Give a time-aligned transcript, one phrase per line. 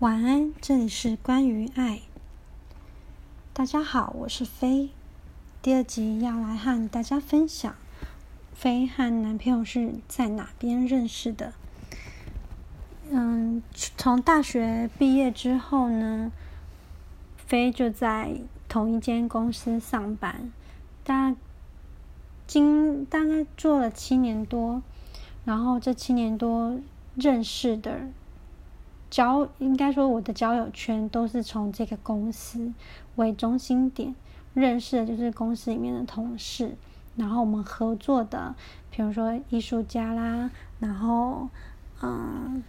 [0.00, 2.02] 晚安，这里是关于爱。
[3.54, 4.90] 大家好，我是飞。
[5.62, 7.74] 第二集要来和大家分享，
[8.52, 11.54] 飞和男朋友是在哪边认识的。
[13.08, 16.30] 嗯，从大学毕业之后呢，
[17.38, 20.52] 飞就在同一间公司上班，
[21.04, 21.34] 大
[22.46, 24.82] 今大概做了七年多，
[25.46, 26.78] 然后这七年多
[27.14, 28.12] 认识的人。
[29.16, 32.74] 交应该说，我的交友圈都是从这个公司
[33.14, 34.14] 为中心点
[34.52, 36.76] 认识的，就是公司里面的同事，
[37.16, 38.54] 然后我们合作的，
[38.90, 41.48] 比如说艺术家啦，然后
[42.02, 42.62] 嗯，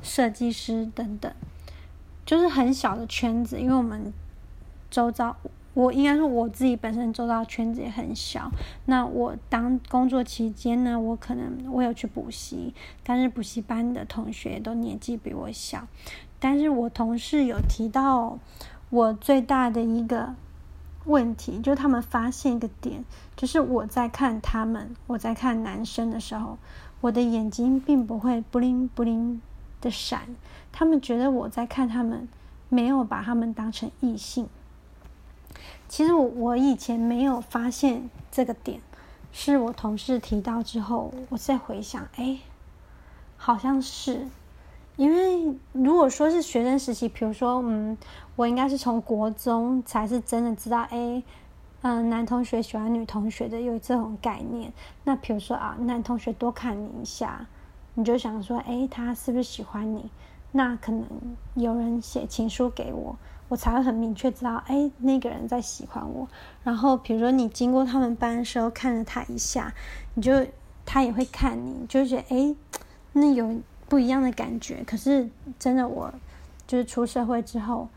[0.00, 1.30] 设计师等等，
[2.24, 4.10] 就是很小的圈子，因为我们
[4.90, 5.36] 周遭。
[5.74, 8.50] 我应该说我自己本身周遭圈子也很小。
[8.86, 15.86] 那我当工作期间呢，我可能我有去补习，但是补习班的同学都年纪比我小。
[16.38, 18.38] 但是我同事有提到，
[18.90, 20.34] 我最大的一个
[21.06, 26.58] 问题，就是他们发现一个点，就是我在看他们，我在看男生的时候，
[27.00, 29.42] 我的眼睛并不会不灵不灵
[29.80, 30.36] 的闪。
[30.70, 32.28] 他们觉得我在看他们，
[32.68, 34.46] 没有把他们当成异性。
[35.88, 38.80] 其实我我以前没有发现这个点，
[39.32, 42.38] 是我同事提到之后，我再回想，哎，
[43.36, 44.26] 好像是，
[44.96, 47.96] 因为如果说是学生时期，比如说，嗯，
[48.36, 51.22] 我应该是从国中才是真的知道，哎，
[51.82, 54.72] 嗯，男同学喜欢女同学的有这种概念。
[55.04, 57.46] 那比如说啊，男同学多看你一下，
[57.94, 60.10] 你就想说，哎，他是不是喜欢你？
[60.52, 61.04] 那可能
[61.54, 63.16] 有人写情书给我。
[63.48, 66.26] 我才会很明确知道，哎，那个人在喜欢我。
[66.62, 69.72] 然后，比如说你经过他们班的时候看了他一下，
[70.14, 70.46] 你就
[70.86, 72.56] 他也会看你，就觉得哎，
[73.12, 74.82] 那有不一样的感觉。
[74.84, 75.28] 可是
[75.58, 76.12] 真的，我
[76.66, 77.88] 就是出社会之后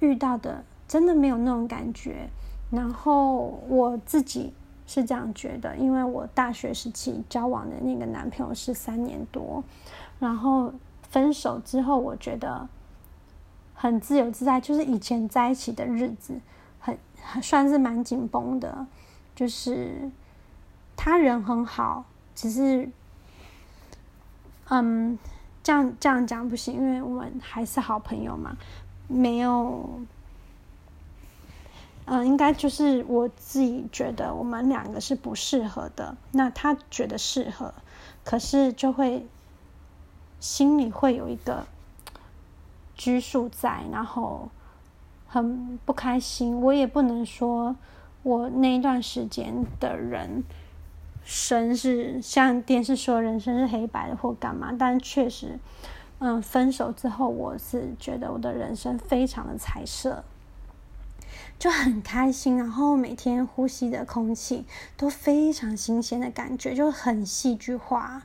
[0.00, 2.28] 遇到的，真的没有那种感觉。
[2.70, 4.52] 然后我自己
[4.86, 9.64] 是这样觉得，因为我大学时期交往的那个男朋友是三年多，
[10.18, 10.72] 然后
[11.08, 12.68] 分手之后，我觉得。
[13.80, 16.38] 很自由自在，就是以前在一起的日子，
[16.80, 16.98] 很
[17.42, 18.86] 算是蛮紧绷的。
[19.34, 20.10] 就是
[20.94, 22.04] 他人很好，
[22.34, 22.90] 只是，
[24.68, 25.18] 嗯，
[25.62, 28.54] 这样这样讲不行，因为我们还是好朋友嘛。
[29.08, 29.88] 没有，
[32.04, 36.14] 嗯，应该就是我自己觉得我们两个是不适合的。
[36.32, 37.72] 那他觉得适合，
[38.24, 39.26] 可是就会
[40.38, 41.66] 心里会有一个。
[43.00, 44.50] 拘束在，然后
[45.26, 46.60] 很不开心。
[46.60, 47.74] 我也不能说
[48.22, 50.44] 我那一段时间的人
[51.24, 55.58] 生是像电视说人生是黑白的或干嘛，但确实，
[56.18, 60.22] 嗯，分手之后，我是觉得我的人生非常的彩色，
[61.58, 62.58] 就很开心。
[62.58, 64.66] 然后每天呼吸的空气
[64.98, 68.24] 都非常新鲜的感觉，就很戏剧化。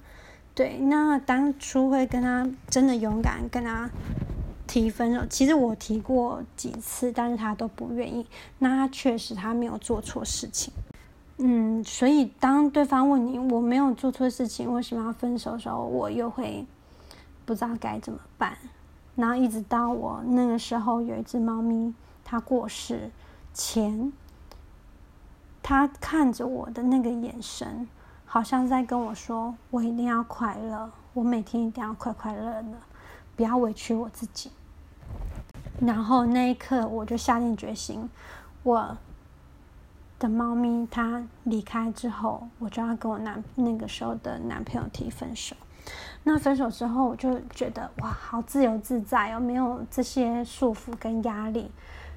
[0.53, 3.89] 对，那当初会跟他真的勇敢跟他。
[4.75, 8.27] 提分手，其实我提过几次，但是他都不愿意。
[8.59, 10.73] 那他确实他没有做错事情，
[11.37, 16.67] 嗯，所以当对方问你我没有做错事情，为什么要分手的时候，我又会
[17.45, 18.57] 不知道该怎么办。
[19.15, 21.93] 然后一直到我那个时候有一只猫咪，
[22.25, 23.09] 它过世
[23.53, 24.11] 前，
[25.63, 27.87] 他看着我的那个眼神，
[28.25, 32.65] 好像在跟我说：“我一定要快乐，我每天一定要快快乐乐。”
[33.37, 34.51] 不要委屈我自己。
[35.81, 38.09] 然后那一刻，我就下定决心，
[38.63, 38.97] 我
[40.17, 45.55] 的猫咪它离开之后，我就要跟我男那个时候的男朋友提分手。
[46.23, 51.69] 那分手之后，我就觉得哇，好自由自在哦，没有这些束缚跟压力，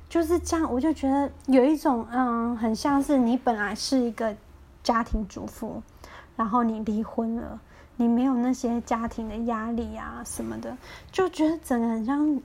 [0.08, 0.72] 就是这样。
[0.72, 4.34] 我就觉得有一种嗯，很像是你本来是一个
[4.82, 5.82] 家庭主妇，
[6.36, 7.60] 然后你离婚了。
[8.00, 10.76] 你没有那些家庭的压力啊什么的，
[11.10, 12.40] 就觉得整个很像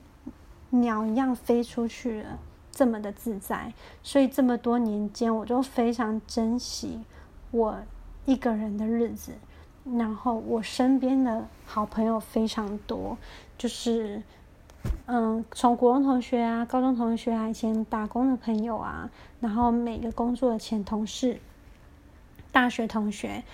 [0.80, 2.38] 鸟一样飞出去了，
[2.70, 3.72] 这么的自在。
[4.02, 7.04] 所以这么多年间，我就非常珍惜
[7.50, 7.76] 我
[8.24, 9.32] 一个人的日子。
[9.96, 13.18] 然后我身边的好朋友非常多，
[13.58, 14.22] 就是
[15.06, 19.10] 嗯，从国中同学啊、高中同学啊、以前打工的朋友啊，
[19.40, 21.38] 然后每个工作的前同事、
[22.50, 23.44] 大学同学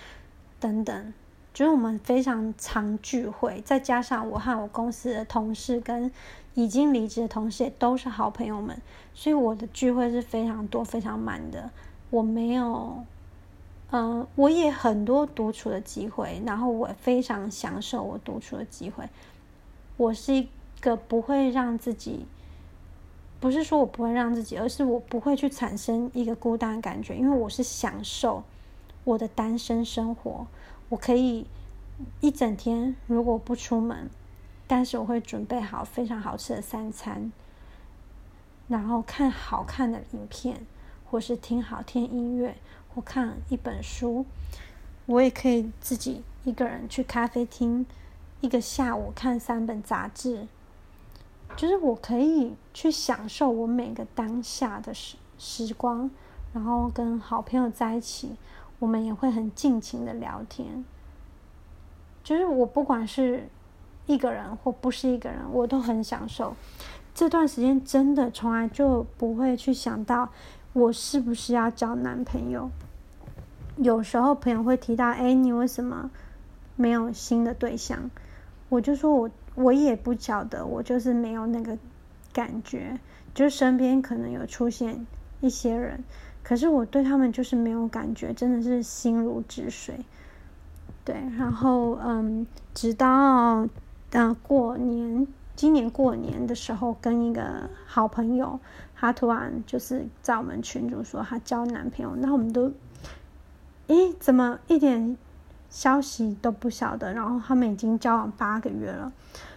[0.59, 1.13] 等等。
[1.53, 6.09] 就是我们非常常聚会，再加上我和我公司的同事跟
[6.53, 8.81] 已经离职的同事也都是好朋友们，
[9.13, 11.69] 所以我的聚会是非常多、非常满的。
[12.09, 13.05] 我没有，
[13.91, 19.07] 嗯，我也很多独处的机会，然后我非常享受我独处的机会。
[19.97, 20.47] 我是一
[20.81, 22.25] 个不会让自己，
[23.39, 28.43] 不是说我不会让自己，而是我不会去产生一个孤单的感觉，因为我是享受
[29.03, 30.47] 我的单身生活，
[30.89, 31.45] 我可以
[32.19, 34.09] 一整天如果不出门，
[34.71, 37.29] 但是我会准备好非常好吃的三餐，
[38.69, 40.65] 然后看好看的影片，
[41.03, 42.55] 或是听好听音乐，
[42.95, 44.25] 或看一本书，
[45.07, 47.85] 我也可以自己一个人去咖啡厅。
[48.39, 50.47] 一个下午看三本杂志，
[51.57, 56.09] 就是我可以去享受我每个当下的时时光，
[56.53, 58.37] 然后跟好朋友在一起，
[58.79, 60.85] 我们也会很尽情的聊天。
[62.23, 63.49] 就是我不管是
[64.05, 66.55] 一个人或不是一个人，我都很享受
[67.13, 67.83] 这段时间。
[67.83, 70.29] 真的从来就不会去想到
[70.73, 72.69] 我是不是要交男朋友。
[73.77, 76.11] 有时候朋友会提到：“哎，你为什么
[76.75, 78.09] 没有新的对象？”
[78.69, 81.77] 我就说，我我也不晓得，我就是没有那个
[82.33, 82.99] 感觉，
[83.33, 85.05] 就是身边可能有出现
[85.39, 86.03] 一些人，
[86.43, 89.99] 可是我对他们就是没有感觉，真的是心如止水。
[91.03, 93.67] 对，然后嗯，直到
[94.11, 98.59] 嗯过年，今年过年的时候，跟一个好朋友，
[98.95, 102.71] 他突然就是在我们群主说他交男朋友，那我们都，
[103.87, 105.17] 诶，怎么一点？
[105.69, 109.13] 消息都不晓得，然后他们已经交往八个月了。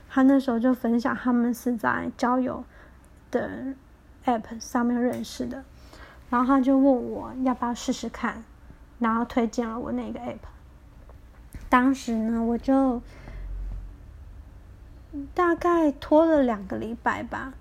[0.08, 2.62] 他那时候就分享，他们是在交友
[3.32, 3.74] 的
[4.24, 5.64] app 上面认识的，
[6.30, 8.44] 然后他就问我要不要试试看，
[9.00, 10.38] 然后推荐了我那个 app。
[11.68, 13.02] 当时呢，我就
[15.34, 17.52] 大概拖了两个礼拜吧，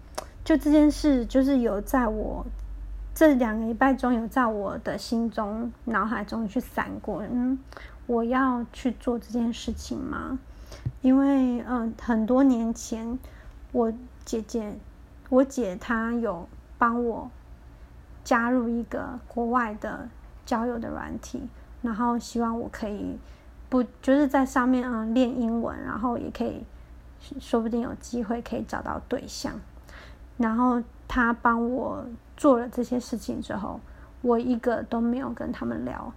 [0.43, 2.45] 就这件事就是有在我
[3.13, 7.59] 这两个礼拜中有在我的心中、脑海中去闪过，嗯。
[8.05, 10.37] 我要去做这件事情吗？
[11.01, 13.17] 因为嗯，很多年前
[13.71, 13.93] 我
[14.25, 14.77] 姐姐，
[15.29, 16.45] 我姐她有
[16.77, 17.31] 帮我
[18.25, 20.09] 加入一个国外的
[20.45, 21.47] 交友的软体，
[21.81, 23.17] 然后希望我可以
[23.69, 26.61] 不就是在上面啊练英文，然后也可以
[27.39, 29.53] 说不定有机会可以找到对象。
[30.37, 32.05] 然后他帮我
[32.35, 33.79] 做了这些事情之后，
[34.21, 36.13] 我一个都没有跟他们聊，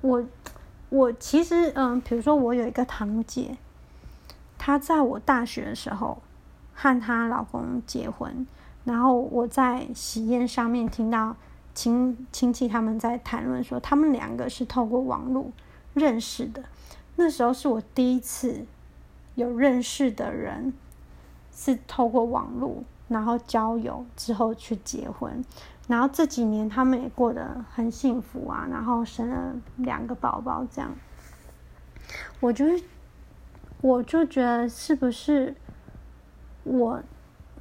[0.00, 0.24] 我。
[0.90, 3.56] 我其实，嗯，比如说，我有一个堂姐，
[4.56, 6.22] 她在我大学的时候
[6.72, 8.46] 和她老公结婚，
[8.84, 11.34] 然后我在喜宴上面听到
[11.74, 15.50] 亲亲戚他们在谈论说，他们两个是透过网络
[15.94, 16.62] 认识的。
[17.16, 18.64] 那时候是我第一次
[19.34, 20.72] 有认识的人
[21.52, 25.44] 是透过网络，然后交友之后去结婚。
[25.86, 30.90] 然后这几年他们也过得很幸福啊，然后生了两个宝宝，这样，
[32.40, 32.82] 我就是
[33.82, 35.54] 我就觉得是不是
[36.62, 37.02] 我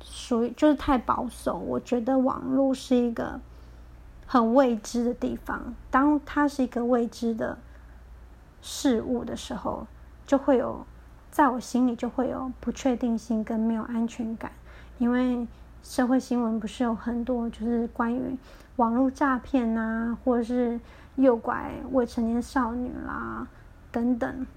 [0.02, 1.58] 属于就是太保守？
[1.58, 3.42] 我觉得网络是一个
[4.26, 7.58] 很未知的地方，当它是一个未知的
[8.62, 9.86] 事物的时候，
[10.26, 10.86] 就会有
[11.34, 14.52] 在我心里就会有不确定性跟没有安全感，
[15.00, 15.48] 因为。
[15.86, 18.38] 社会新闻不是有很多，就是关于
[18.78, 20.80] 网络诈骗呐，或者是
[21.18, 23.46] 诱拐未成年少女啦
[23.92, 24.48] 等等。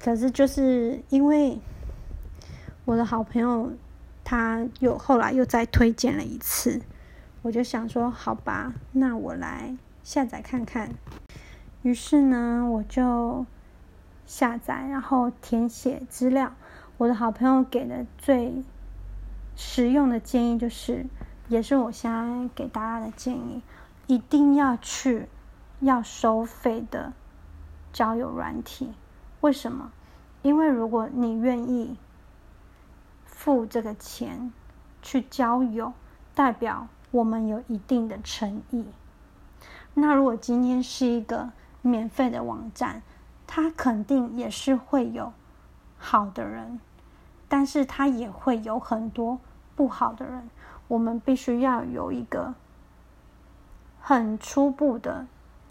[0.00, 1.60] 可是就是因为
[2.86, 3.70] 我的好朋友，
[4.24, 6.80] 他又后来又再推荐了一次，
[7.42, 10.88] 我就想说，好吧，那我来下载看看。
[11.82, 13.44] 于是呢，我就
[14.28, 16.52] 下载，然后填写资料。
[16.98, 18.62] 我的好朋友给的最。
[19.60, 21.06] 实用的建议就是，
[21.48, 23.60] 也是我现在给大家的建议，
[24.06, 25.26] 一定要去
[25.80, 27.12] 要收费的
[27.92, 28.92] 交友软体。
[29.40, 29.90] 为什么？
[30.42, 31.96] 因为如果你愿意
[33.24, 34.52] 付这个钱
[35.02, 35.92] 去交友，
[36.36, 38.84] 代表我们有一定的诚意。
[39.94, 41.50] 那如果今天是一个
[41.82, 43.02] 免费的网站，
[43.48, 45.32] 他肯定也是会有
[45.98, 46.78] 好的人，
[47.48, 49.40] 但是他也会有很多。
[49.74, 50.50] 不好的人，
[50.88, 52.52] 我们必须要有一个
[54.00, 55.24] 很初步的、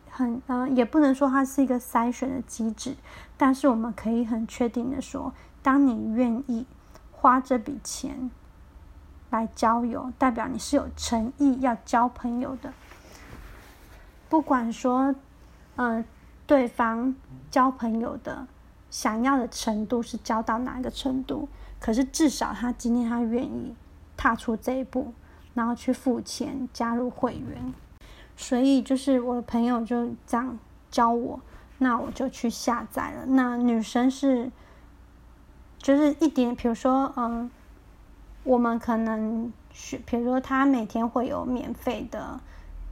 [0.09, 2.95] 很嗯，也不能说它是一个筛选的机制，
[3.35, 6.65] 但是我们可以很确定的说，当你愿意
[7.11, 8.31] 花这笔钱
[9.29, 12.71] 来交友，代表你是有诚意要交朋友的。
[14.29, 15.13] 不管说，
[15.75, 16.05] 嗯，
[16.47, 17.13] 对方
[17.51, 18.47] 交朋友的
[18.89, 21.47] 想要的程度是交到哪一个程度，
[21.79, 23.75] 可是至少他今天他愿意。
[24.19, 25.13] 踏出这一步，
[25.53, 27.71] 然后去付钱加入会员，
[28.35, 30.57] 所以就是我的朋友就这样
[30.89, 31.39] 教我，
[31.77, 33.27] 那我就去下载了。
[33.27, 34.51] 那女生是
[35.77, 37.51] 就是一点，比如说，嗯，
[38.43, 42.39] 我们可能是，比如说他每天会有免费的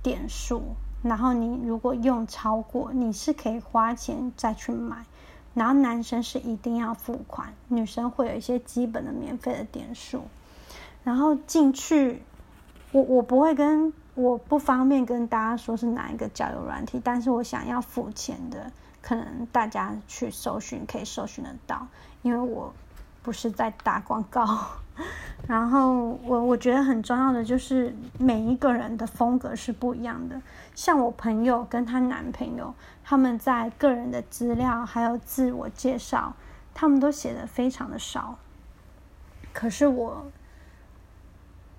[0.03, 0.75] 点数，
[1.07, 5.05] 然后你如果用超过，你是可以花钱再去买。
[5.53, 10.23] 然后男生是一定要付款，女生会有一些基本的免费的点数。
[11.03, 12.23] 然后进去，
[12.91, 18.71] 我我不会跟，我不方便跟大家说是哪一个交友软体，但是我想要付钱的，
[19.01, 21.87] 可能大家去搜寻可以搜寻得到，
[22.23, 22.73] 因为我
[23.25, 24.45] 不是在打广告。
[25.47, 30.39] 然后我我觉得很重要的就是每一个人的风格是不一样的。
[30.75, 36.33] 像我朋友跟她男朋友，他们在个人的资料还有自我介绍，
[36.73, 38.37] 他们都写的非常的少。
[39.51, 40.25] 可是我，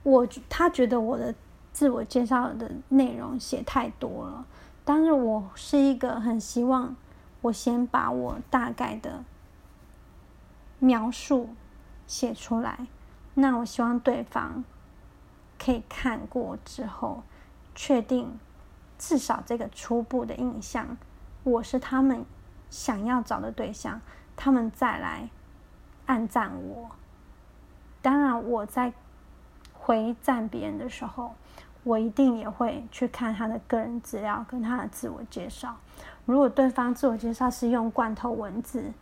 [0.03, 1.35] 我他觉得我的
[1.73, 4.45] 自我介绍的内容写太多了。
[4.85, 6.95] 但是我是一个很希望
[7.41, 9.25] 我先把我大概的
[10.79, 11.51] 描述
[12.07, 12.87] 写出来。
[13.35, 14.65] 那我希望对方
[15.59, 17.23] 可以看过之后，
[17.75, 18.39] 确定
[18.99, 20.97] 至少这个初步的印象，
[21.43, 22.25] 我是他们
[22.71, 24.01] 想要找的对象，
[24.35, 25.29] 他们再来
[26.07, 26.91] 暗赞我。
[28.01, 28.93] 当然，我在
[29.75, 31.35] 回赞别人的时候，
[31.85, 35.77] 我一定也会去看他的个人资料跟他的自我介绍。
[36.25, 38.93] 如果对方自我介绍是用罐头文字，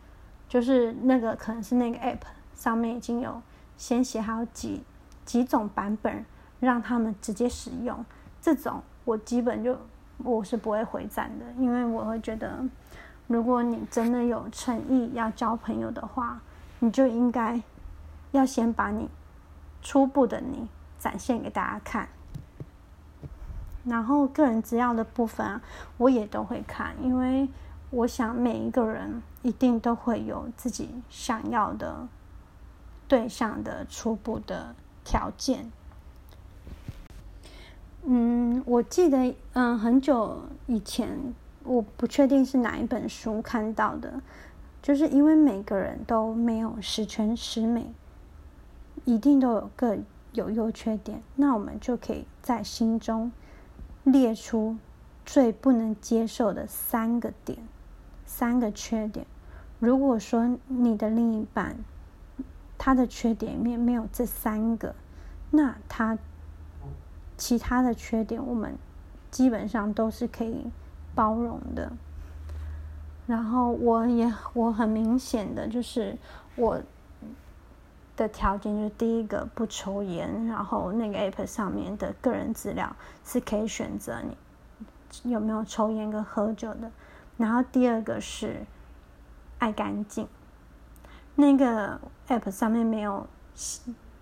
[0.55, 2.21] 就是那个可能是那个 app
[2.55, 3.41] 上面已经有。
[3.75, 4.81] 先写好几
[5.25, 6.25] 几种版本，
[6.61, 8.05] 让他们直接使用。
[8.41, 9.77] 这种我基本就
[10.19, 12.63] 我是不会回赞的，因为我会觉得，
[13.27, 16.39] 如果你真的有诚意要交朋友的话，
[16.79, 17.61] 你就应该
[18.31, 19.09] 要先把你
[19.81, 22.07] 初步的你展现给大家看。
[23.83, 25.61] 然后个人资料的部分啊，
[25.97, 27.49] 我也都会看，因为
[27.89, 32.07] 我想每一个人一定都会有自己想要的。
[33.07, 34.73] 对象的初步的
[35.03, 35.71] 条件，
[38.01, 44.21] 嗯，我记得，嗯，很久以前，我不确定是哪一本书看到的，
[44.81, 47.93] 就是因为每个人都没有十全十美，
[49.03, 49.95] 一定都有各
[50.31, 53.31] 有优缺点，那我们就可以在心中
[54.03, 54.77] 列出
[55.23, 57.59] 最不能接受的三个点，
[58.25, 59.27] 三个缺点。
[59.79, 61.75] 如果说你的另一半，
[62.77, 64.95] 他的缺点面没有这三个，
[65.51, 66.17] 那他
[67.37, 68.77] 其他的缺点我们
[69.31, 70.65] 基本上都是可以
[71.13, 71.91] 包容的。
[73.27, 76.15] 然后我也我很明显的就是
[76.55, 76.79] 我
[78.15, 84.21] 的条件就是第一个不抽烟，然后那个 app 上面的个人资料是可以选择
[85.23, 86.91] 你有没有抽烟跟喝酒的。
[87.35, 88.65] 然后第二个是
[89.59, 90.27] 爱干净。
[91.35, 93.27] 那个 app 上面没有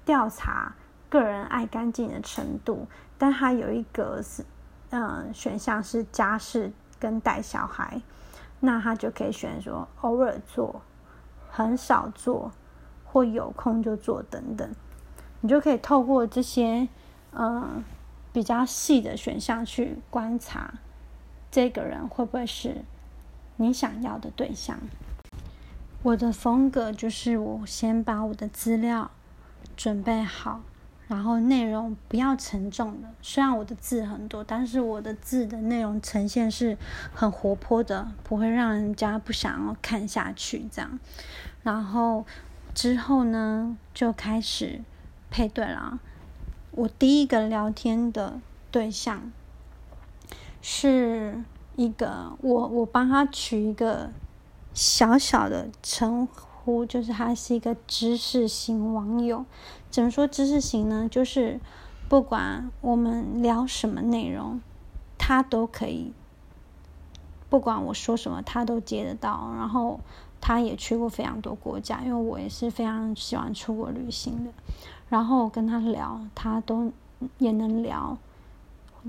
[0.03, 0.73] 调查
[1.09, 2.87] 个人爱干净的程度，
[3.17, 4.43] 但它有一个是，
[4.89, 8.01] 嗯，选项是家事跟带小孩，
[8.59, 10.81] 那他就可以选说偶尔做、
[11.49, 12.51] 很少做
[13.05, 14.67] 或有空就做等等，
[15.41, 16.87] 你就可以透过这些
[17.33, 17.83] 嗯
[18.31, 20.73] 比较细的选项去观察
[21.51, 22.83] 这个人会不会是
[23.57, 24.79] 你想要的对象。
[26.03, 29.09] 我的风格就是我先把我的资料
[29.77, 30.61] 准备好，
[31.07, 33.07] 然后内容不要沉重的。
[33.21, 36.77] 虽然我的字很多，但是我的字的内容呈现是
[37.13, 40.99] 很活泼的，不会让人家不想要看下去这样。
[41.61, 42.25] 然后
[42.75, 44.81] 之后呢，就开始
[45.31, 46.01] 配对了。
[46.71, 49.31] 我第一个聊天的对象
[50.61, 51.41] 是
[51.77, 54.09] 一个，我我帮他取一个。
[54.73, 59.45] 小小的称呼就是他是一个知识型网友。
[59.91, 61.07] 怎么说知识型呢？
[61.09, 61.59] 就是
[62.09, 64.59] 不管我们聊什么内容，
[65.17, 66.13] 他都可以，
[67.49, 69.51] 不管我说什么，他都接得到。
[69.55, 69.99] 然后
[70.41, 74.51] 他也去过非常多国家，因为我也是非常喜欢出国旅行的。
[75.09, 76.91] 然后跟他聊，他都
[77.37, 78.17] 也能聊。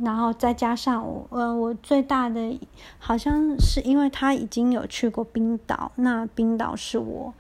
[0.03, 2.59] 然后再加上我，呃，我最大的
[2.99, 7.33] 好像是因为他已经有去过冰岛，那冰岛是我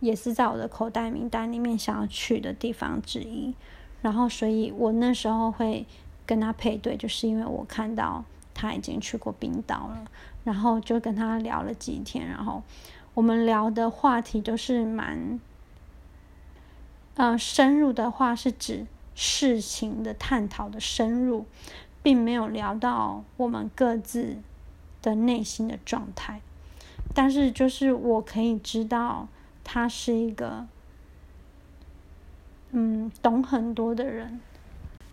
[0.00, 3.54] 也是在我的口袋名单里面想要去的地方之一。
[4.02, 5.86] 然后，所以我那时候会
[6.26, 10.04] 跟他配对，就是因为我看到他已经去过冰岛了，
[10.42, 12.26] 然后就跟他聊了几天。
[12.26, 12.64] 然后
[13.14, 15.38] 我们聊的话题都是蛮，
[17.14, 18.86] 呃，深入的话是指。
[19.14, 21.46] 事情的探讨的深入，
[22.02, 24.38] 并没有聊到我们各自
[25.00, 26.40] 的内心的状态，
[27.14, 29.28] 但是就是我可以知道
[29.62, 30.66] 他是一个
[32.72, 34.40] 嗯懂很多的人，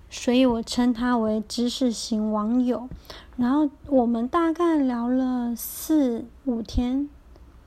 [0.10, 2.89] 所以我称他为知识型网友。
[3.38, 7.10] 然后我们大概聊了四五天，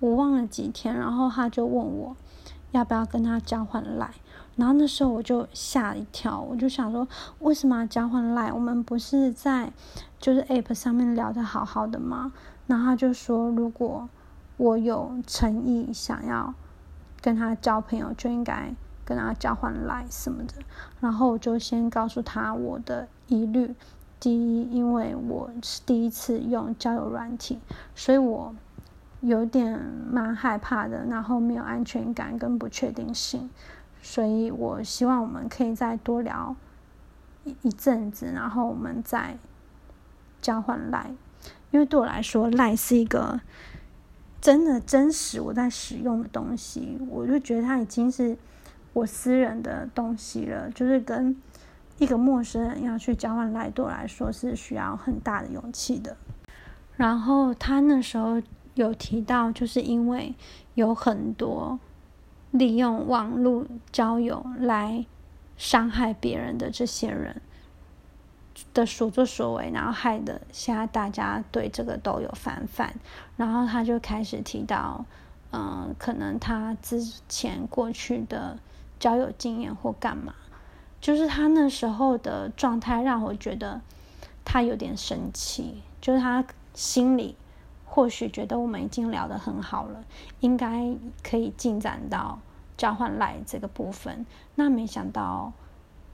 [0.00, 2.16] 我忘了几天，然后他就问我
[2.72, 4.10] 要不要跟他交换来。
[4.56, 7.06] 然后那时候我就吓一跳，我就想说，
[7.40, 8.52] 为什么交换赖？
[8.52, 9.72] 我们不是在
[10.18, 12.32] 就是 App 上面聊的好好的吗？
[12.66, 14.08] 然后他就说，如果
[14.56, 16.54] 我有诚意想要
[17.20, 18.72] 跟他交朋友，就应该
[19.04, 20.54] 跟他交换赖什么的。
[21.00, 23.74] 然后我就先告诉他我的疑虑：
[24.20, 27.58] 第一，因为我是第一次用交友软体，
[27.94, 28.54] 所以我
[29.20, 29.78] 有点
[30.10, 33.50] 蛮害怕的，然后没有安全感跟不确定性。
[34.06, 36.54] 所以我希望我们可以再多聊
[37.44, 39.38] 一一阵子，然后我们再
[40.42, 41.10] 交换赖，
[41.70, 43.40] 因为对我来说，赖是一个
[44.42, 48.36] 真的真实我在使用的东西，我就觉得它已经是
[48.92, 51.34] 我私人的东西了，就是跟
[51.96, 56.14] 一个陌生人要去交换赖，对我来说是需要很大的勇气的。
[56.98, 58.42] 然后他那时候
[58.74, 60.34] 有提到，就是因为
[60.74, 61.80] 有很多。
[62.54, 65.04] 利用网络交友来
[65.56, 67.42] 伤害别人的这些人
[68.72, 72.94] 的所作所为，然后害得现在大家对这个都有反反。
[73.36, 75.04] 然后他就开始提到，
[75.50, 78.56] 嗯，可能他之前过去的
[79.00, 80.32] 交友经验或干嘛，
[81.00, 83.80] 就是他那时候的状态让我觉得
[84.44, 87.34] 他有点生气，就是他心里。
[87.94, 90.04] 或许觉得我们已经聊得很好了，
[90.40, 92.40] 应该可以进展到
[92.76, 94.26] 交换赖这个部分。
[94.56, 95.52] 那没想到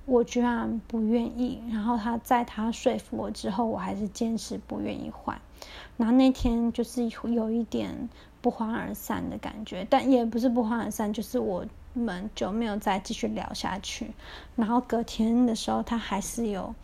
[0.04, 5.40] 我居然不愿意，然后他在他说服我之后，我还是坚持不愿意换。
[5.96, 8.10] 然后那天就是有一点
[8.42, 14.12] 不欢而散的感觉，但也不是不欢而散，就是我们就没有再继续聊下去。
[14.54, 16.74] 然后隔天的时候，他还是有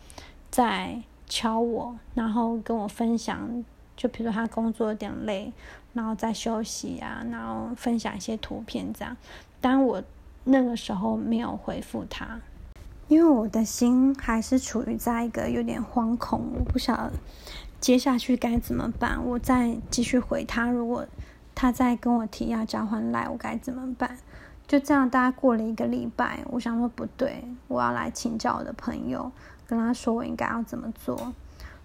[0.49, 3.63] 在敲我，然后跟我分享。
[3.97, 5.51] 就比如说他工作有点累，
[5.91, 9.17] 然后在休息啊，然后分享一些图片这样。
[9.59, 10.01] 但我
[10.45, 12.39] 那个时候没有回复他，
[13.07, 17.11] 因为我的心还是处于在一个有点惶恐，我不晓得
[17.81, 19.19] 接下去该怎么办。
[19.25, 21.05] 我再继续回他，如果
[21.55, 24.17] 他再跟我提要交换来，我该怎么办？
[24.67, 29.31] 就这样，大家过了一个礼拜，我想说不对，我要来请教我的朋友，
[29.65, 31.33] 跟他说我应该要怎么做。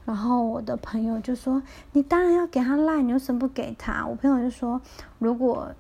[0.04, 1.62] 然后我的朋友就说
[1.92, 4.80] ：“你当然要给他赖，你为什么不给他？”我朋友就说
[5.20, 5.72] ：“如果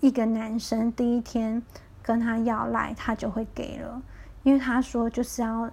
[0.00, 1.62] 一个男生第一天
[2.02, 4.02] 跟他要赖，他就会给了，
[4.42, 5.70] 因为他说就是要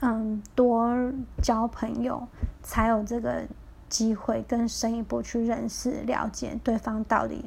[0.00, 0.94] 嗯多
[1.42, 2.28] 交朋友，
[2.62, 3.42] 才有这个
[3.88, 7.46] 机会更深一步去认识、了解对方到底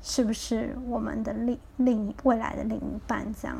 [0.00, 3.56] 是不是我们的另另一未来的另一半这样。”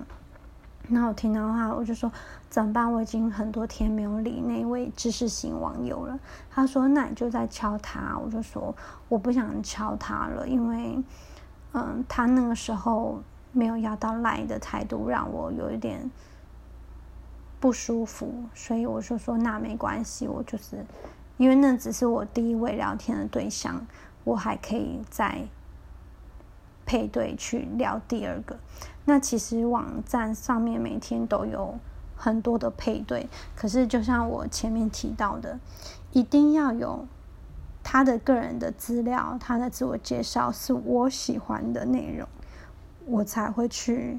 [0.88, 2.12] 然后我听到的话，我就说
[2.50, 2.92] 怎么办？
[2.92, 6.18] 我已经很多天没有理那位知识型网友了。
[6.50, 8.74] 他说：“那你就在敲他。”我就说
[9.08, 11.02] ：“我不想敲他了，因为，
[11.72, 13.18] 嗯，他那个时候
[13.52, 16.10] 没有要到赖的态度，让我有一点
[17.58, 18.44] 不舒服。
[18.54, 20.84] 所以我就说那没关系，我就是
[21.38, 23.84] 因为那只是我第一位聊天的对象，
[24.22, 25.48] 我还可以再
[26.86, 28.56] 配对去聊第二个。”
[29.06, 31.78] 那其实网站上面每天都有
[32.16, 35.58] 很多的配对，可是就像我前面提到的，
[36.12, 37.06] 一定要有
[37.82, 42.26] 他的个人的资料，他的自我介绍是我喜欢的内容，
[43.04, 44.18] 我才会去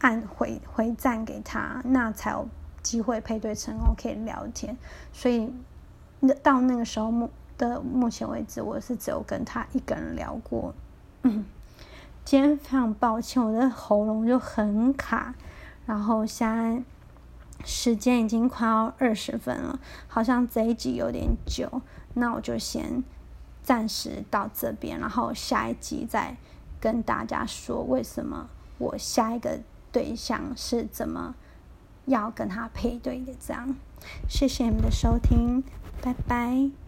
[0.00, 2.48] 按回回赞给他，那才有
[2.82, 4.76] 机会配对成功，可以聊天。
[5.12, 5.54] 所以
[6.18, 10.74] 那到那个时候目的目前为止，我是只有跟他一个人聊过。
[11.22, 11.44] 嗯。
[12.22, 15.34] 今天非常抱歉，我的喉咙就很卡，
[15.86, 16.82] 然后现在
[17.64, 21.82] 时间已经快要二十分了，好像这一集有点久，
[22.14, 23.02] 那我就先
[23.64, 26.36] 暂时到这边，然后下一集再
[26.78, 29.58] 跟大家说为什么我下一个
[29.90, 31.34] 对象是怎么
[32.04, 33.32] 要跟他配对的。
[33.40, 33.74] 这样，
[34.28, 35.64] 谢谢你们的收听，
[36.00, 36.79] 拜拜。